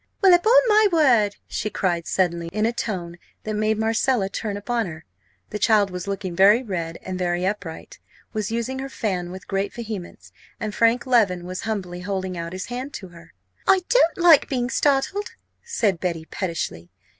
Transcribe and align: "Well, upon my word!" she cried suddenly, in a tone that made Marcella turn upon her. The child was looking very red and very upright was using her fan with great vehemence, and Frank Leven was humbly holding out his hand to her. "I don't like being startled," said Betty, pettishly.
"Well, 0.19 0.33
upon 0.33 0.57
my 0.67 0.87
word!" 0.91 1.35
she 1.47 1.69
cried 1.69 2.07
suddenly, 2.07 2.47
in 2.47 2.65
a 2.65 2.73
tone 2.73 3.19
that 3.43 3.53
made 3.53 3.77
Marcella 3.77 4.29
turn 4.29 4.57
upon 4.57 4.87
her. 4.87 5.05
The 5.51 5.59
child 5.59 5.91
was 5.91 6.07
looking 6.07 6.35
very 6.35 6.63
red 6.63 6.97
and 7.03 7.19
very 7.19 7.45
upright 7.45 7.99
was 8.33 8.49
using 8.49 8.79
her 8.79 8.89
fan 8.89 9.29
with 9.29 9.47
great 9.47 9.71
vehemence, 9.71 10.31
and 10.59 10.73
Frank 10.73 11.05
Leven 11.05 11.45
was 11.45 11.61
humbly 11.69 11.99
holding 11.99 12.35
out 12.35 12.53
his 12.53 12.65
hand 12.65 12.95
to 12.95 13.09
her. 13.09 13.35
"I 13.67 13.81
don't 13.89 14.17
like 14.17 14.49
being 14.49 14.71
startled," 14.71 15.33
said 15.63 15.99
Betty, 15.99 16.25
pettishly. 16.25 16.89